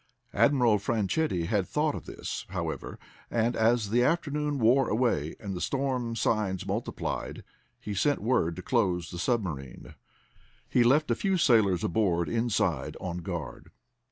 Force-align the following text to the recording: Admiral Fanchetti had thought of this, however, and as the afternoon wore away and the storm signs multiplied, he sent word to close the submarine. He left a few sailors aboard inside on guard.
Admiral 0.33 0.79
Fanchetti 0.79 1.45
had 1.45 1.67
thought 1.67 1.93
of 1.93 2.07
this, 2.07 2.47
however, 2.49 2.97
and 3.29 3.55
as 3.55 3.91
the 3.91 4.01
afternoon 4.03 4.57
wore 4.57 4.89
away 4.89 5.35
and 5.39 5.53
the 5.53 5.61
storm 5.61 6.15
signs 6.15 6.65
multiplied, 6.65 7.43
he 7.79 7.93
sent 7.93 8.19
word 8.19 8.55
to 8.55 8.63
close 8.63 9.11
the 9.11 9.19
submarine. 9.19 9.93
He 10.67 10.83
left 10.83 11.11
a 11.11 11.15
few 11.15 11.37
sailors 11.37 11.83
aboard 11.83 12.29
inside 12.29 12.97
on 12.99 13.19
guard. 13.19 13.69